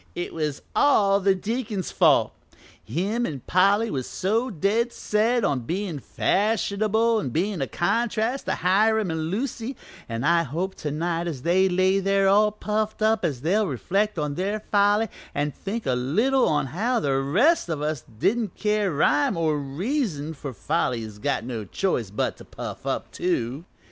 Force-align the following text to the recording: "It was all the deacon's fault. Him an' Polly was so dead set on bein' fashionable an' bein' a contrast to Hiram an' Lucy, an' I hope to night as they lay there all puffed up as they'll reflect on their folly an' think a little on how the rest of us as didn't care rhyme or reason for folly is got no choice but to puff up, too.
"It 0.15 0.33
was 0.33 0.63
all 0.75 1.19
the 1.19 1.35
deacon's 1.35 1.91
fault. 1.91 2.33
Him 2.83 3.23
an' 3.27 3.41
Polly 3.45 3.91
was 3.91 4.09
so 4.09 4.49
dead 4.49 4.91
set 4.91 5.45
on 5.45 5.59
bein' 5.59 5.99
fashionable 5.99 7.19
an' 7.19 7.29
bein' 7.29 7.61
a 7.61 7.67
contrast 7.67 8.45
to 8.47 8.55
Hiram 8.55 9.11
an' 9.11 9.25
Lucy, 9.29 9.77
an' 10.09 10.23
I 10.23 10.41
hope 10.41 10.73
to 10.77 10.89
night 10.89 11.27
as 11.27 11.43
they 11.43 11.69
lay 11.69 11.99
there 11.99 12.27
all 12.27 12.51
puffed 12.51 13.03
up 13.03 13.23
as 13.23 13.41
they'll 13.41 13.67
reflect 13.67 14.17
on 14.17 14.33
their 14.33 14.61
folly 14.71 15.07
an' 15.35 15.51
think 15.51 15.85
a 15.85 15.93
little 15.93 16.47
on 16.49 16.65
how 16.73 16.99
the 16.99 17.19
rest 17.21 17.69
of 17.69 17.83
us 17.83 18.01
as 18.01 18.05
didn't 18.17 18.55
care 18.55 18.91
rhyme 18.91 19.37
or 19.37 19.55
reason 19.59 20.33
for 20.33 20.51
folly 20.51 21.03
is 21.03 21.19
got 21.19 21.43
no 21.43 21.63
choice 21.63 22.09
but 22.09 22.37
to 22.37 22.43
puff 22.43 22.87
up, 22.87 23.11
too. 23.11 23.65